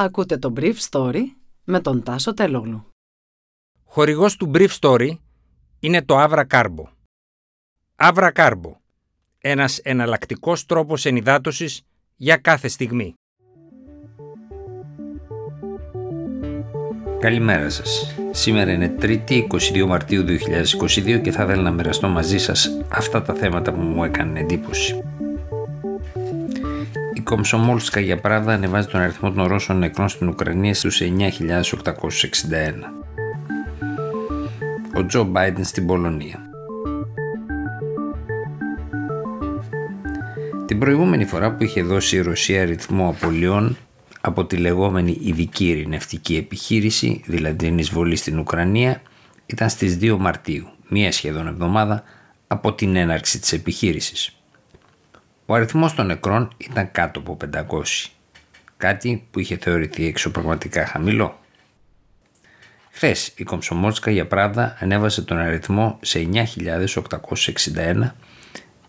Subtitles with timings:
[0.00, 1.22] Ακούτε το Brief Story
[1.64, 2.86] με τον Τάσο Τελόγλου.
[3.84, 5.10] Χορηγός του Brief Story
[5.80, 6.84] είναι το Avra Carbo.
[7.96, 8.72] Avra Carbo.
[9.38, 11.82] Ένας εναλλακτικός τρόπος ενυδάτωσης
[12.16, 13.14] για κάθε στιγμή.
[17.18, 18.14] Καλημέρα σας.
[18.30, 23.34] Σήμερα είναι 3η 22 Μαρτίου 2022 και θα ήθελα να μοιραστώ μαζί σας αυτά τα
[23.34, 25.02] θέματα που μου έκαναν εντύπωση.
[27.28, 31.10] Κομσομόλσκα για Πράδα ανεβάζει τον αριθμό των Ρώσων νεκρών στην Ουκρανία στους 9.861.
[34.94, 36.50] Ο Τζο Μπάιντεν στην Πολωνία.
[40.66, 43.76] Την προηγούμενη φορά που είχε δώσει η Ρωσία αριθμό απολειών
[44.20, 49.02] από τη λεγόμενη ειδική ειρηνευτική επιχείρηση, δηλαδή την εισβολή στην Ουκρανία,
[49.46, 52.02] ήταν στις 2 Μαρτίου, μία σχεδόν εβδομάδα
[52.46, 54.37] από την έναρξη της επιχείρησης.
[55.50, 57.82] Ο αριθμός των νεκρών ήταν κάτω από 500,
[58.76, 61.40] κάτι που είχε θεωρηθεί εξωπραγματικά χαμηλό.
[62.90, 68.10] Χθες η Κομσομόλσκα για Πράδα ανέβασε τον αριθμό σε 9.861,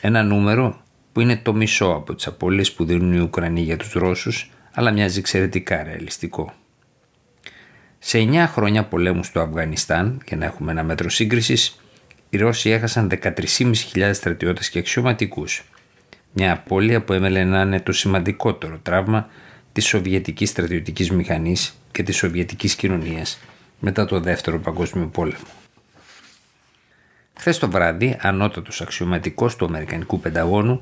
[0.00, 0.82] ένα νούμερο
[1.12, 4.90] που είναι το μισό από τις απώλειες που δίνουν οι Ουκρανοί για τους Ρώσους, αλλά
[4.90, 6.52] μοιάζει εξαιρετικά ρεαλιστικό.
[7.98, 11.80] Σε 9 χρόνια πολέμου στο Αφγανιστάν, για να έχουμε ένα μέτρο σύγκρισης,
[12.30, 15.64] οι Ρώσοι έχασαν 13.500 στρατιώτες και αξιωματικούς,
[16.38, 19.28] μια απώλεια που έμελε να είναι το σημαντικότερο τραύμα
[19.72, 23.38] της Σοβιετικής στρατιωτικής μηχανής και της Σοβιετικής κοινωνίας
[23.78, 25.44] μετά το Δεύτερο Παγκόσμιο Πόλεμο.
[27.38, 30.80] Χθες το βράδυ, ανώτατος αξιωματικός του Αμερικανικού Πενταγώνου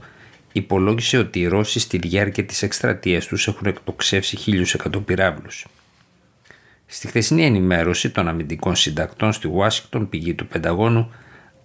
[0.53, 5.51] υπολόγισε ότι οι Ρώσοι στη διάρκεια της εκστρατείας τους έχουν εκτοξεύσει χίλιους εκατοπυράβλου.
[6.87, 11.13] Στη χθεσινή ενημέρωση των αμυντικών συντακτών στη Ουάσιγκτον, πηγή του Πενταγώνου,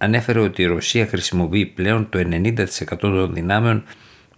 [0.02, 2.64] ανέφερε ότι η Ρωσία χρησιμοποιεί πλέον το 90%
[2.98, 3.84] των δυνάμεων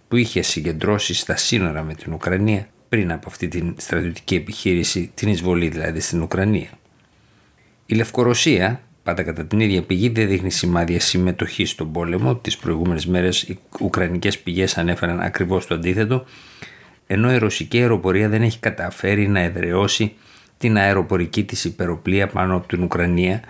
[0.07, 5.29] που είχε συγκεντρώσει στα σύνορα με την Ουκρανία πριν από αυτή την στρατιωτική επιχείρηση, την
[5.29, 6.69] εισβολή δηλαδή στην Ουκρανία.
[7.85, 12.35] Η Λευκορωσία, πάντα κατά την ίδια πηγή, δεν δείχνει σημάδια συμμετοχής στον πόλεμο.
[12.35, 16.25] Τις προηγούμενες μέρες οι Ουκρανικές πηγές ανέφεραν ακριβώς το αντίθετο,
[17.07, 20.13] ενώ η ρωσική αεροπορία δεν έχει καταφέρει να εδραιώσει
[20.57, 23.41] την αεροπορική της υπεροπλία πάνω από την Ουκρανία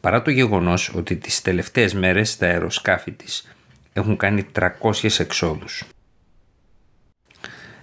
[0.00, 3.54] παρά το γεγονός ότι τις τελευταίες μέρες τα αεροσκάφη της
[3.92, 5.84] έχουν κάνει 300 εξόδους.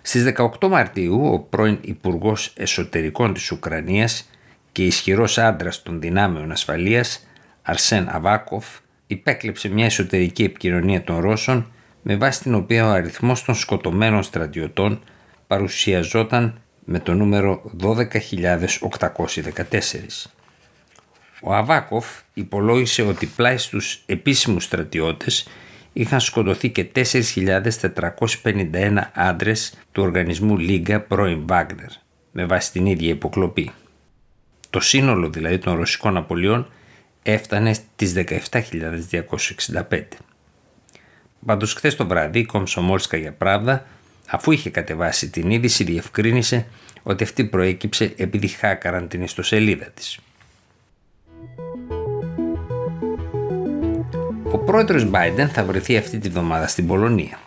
[0.02, 0.24] Στις
[0.60, 4.30] 18 Μαρτίου ο πρώην Υπουργός Εσωτερικών της Ουκρανίας
[4.72, 7.28] και ισχυρός άντρας των δυνάμεων ασφαλείας
[7.62, 8.66] Αρσέν Αβάκοφ
[9.08, 15.04] υπέκλεψε μια εσωτερική επικοινωνία των Ρώσων με βάση την οποία ο αριθμός των σκοτωμένων στρατιωτών
[15.48, 17.98] παρουσιαζόταν με το νούμερο 12.814.
[21.42, 25.48] Ο Αβάκοφ υπολόγισε ότι πλάι στους επίσημους στρατιώτες
[25.94, 31.90] είχαν σκοτωθεί και 4.451 άντρες του οργανισμού Λίγκα πρώην Βάγνερ,
[32.32, 33.72] με βάση την ίδια υποκλοπή.
[34.70, 36.72] Το σύνολο δηλαδή των ρωσικών απολειών
[37.24, 40.02] έφτανε στις 17.265.
[41.46, 43.86] Πάντως χθες το βράδυ η Κομσομόλσκα για Πράβδα
[44.30, 46.68] αφού είχε κατεβάσει την είδηση διευκρίνησε
[47.04, 50.20] ότι αυτή προέκυψε επειδή χάκαραν την ιστοσελίδα της.
[54.58, 57.40] Ο πρόεδρος Biden θα βρεθεί αυτή τη βδομάδα στην Πολωνία.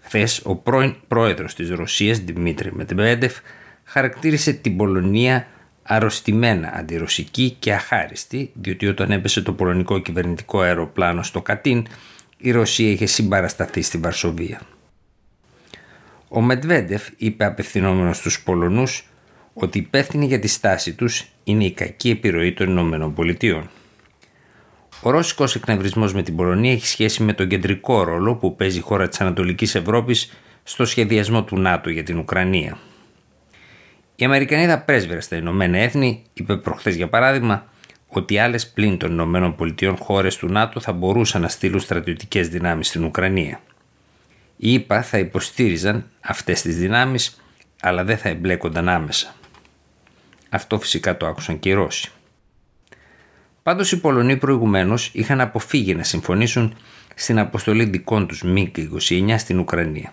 [0.00, 3.36] Χθες, ο πρώην πρόεδρος της Ρωσίας, Δημήτρη Μετβέντεφ,
[3.84, 5.46] χαρακτήρισε την Πολωνία
[5.82, 11.86] αρρωστημένα αντιρωσική και αχάριστη, διότι όταν έπεσε το πολωνικό κυβερνητικό αεροπλάνο στο Κατίν,
[12.36, 14.60] η Ρωσία είχε συμπαρασταθεί στην Βαρσοβία.
[16.28, 19.08] Ο Μετβέντεφ είπε απευθυνόμενος στους Πολωνούς
[19.52, 23.70] ότι υπεύθυνοι για τη στάση τους είναι η κακή επιρροή των Ηνωμένων Πολιτειών.
[25.06, 28.80] Ο ρώσικος εκνευρισμός με την Πολωνία έχει σχέση με τον κεντρικό ρόλο που παίζει η
[28.80, 30.32] χώρα της Ανατολικής Ευρώπης
[30.62, 32.78] στο σχεδιασμό του ΝΑΤΟ για την Ουκρανία.
[34.16, 37.66] Η Αμερικανίδα πρέσβερα στα Ηνωμένα Έθνη είπε προχθές για παράδειγμα
[38.08, 42.88] ότι άλλες πλην των Ηνωμένων Πολιτειών χώρες του ΝΑΤΟ θα μπορούσαν να στείλουν στρατιωτικές δυνάμεις
[42.88, 43.60] στην Ουκρανία.
[44.56, 47.40] Οι ΗΠΑ θα υποστήριζαν αυτές τις δυνάμεις,
[47.80, 49.34] αλλά δεν θα εμπλέκονταν άμεσα.
[50.48, 52.12] Αυτό φυσικά το άκουσαν και οι Ρώσοι.
[53.64, 56.74] Πάντως οι Πολωνοί προηγουμένως είχαν αποφύγει να συμφωνήσουν
[57.14, 60.12] στην αποστολή δικών τους ΜΙΚ-29 στην Ουκρανία.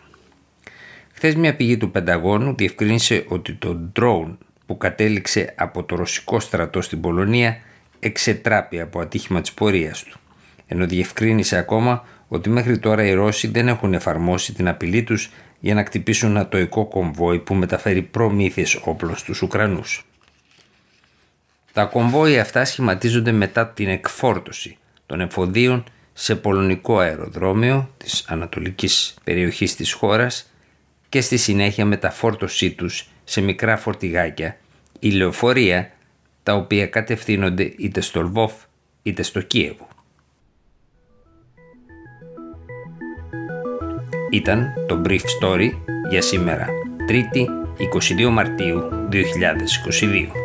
[1.13, 6.81] Χθες μια πηγή του Πενταγώνου διευκρίνησε ότι το drone που κατέληξε από το ρωσικό στρατό
[6.81, 7.57] στην Πολωνία
[8.00, 10.19] εξετράπη από ατύχημα της πορείας του,
[10.68, 15.74] ενώ διευκρίνησε ακόμα ότι μέχρι τώρα οι Ρώσοι δεν έχουν εφαρμόσει την απειλή τους για
[15.74, 20.06] να κτυπήσουν ένα τοϊκό κομβόι που μεταφέρει προμήθειες όπλων στους Ουκρανούς.
[21.73, 25.83] Τα κομβόια αυτά σχηματίζονται μετά την εκφόρτωση των εφοδίων
[26.13, 30.51] σε πολωνικό αεροδρόμιο της ανατολικής περιοχής της χώρας
[31.09, 34.57] και στη συνέχεια μεταφόρτωσή τους σε μικρά φορτηγάκια
[35.00, 35.91] ή λεωφορεία
[36.44, 38.53] τα οποία κατευθύνονται είτε στο Λβόφ
[39.03, 39.88] είτε στο Κίεβο.
[44.31, 45.69] Ήταν το Brief Story
[46.09, 46.67] για σήμερα,
[47.09, 47.45] 3η
[48.25, 50.40] 22 Μαρτίου 2022.